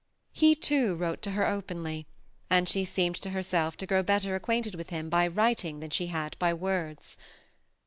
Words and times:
He 0.33 0.55
too 0.55 0.95
wrote 0.95 1.21
to 1.21 1.29
her 1.33 1.45
openly, 1.45 2.07
and 2.49 2.67
she 2.67 2.85
seemed 2.85 3.17
to 3.17 3.29
herself 3.29 3.77
to 3.77 3.85
grow 3.85 4.01
better 4.01 4.33
acquainted 4.33 4.73
with 4.73 4.89
him 4.89 5.11
in 5.13 5.33
writing 5.35 5.79
than 5.79 5.91
she 5.91 6.07
had 6.07 6.35
by 6.39 6.55
words. 6.55 7.17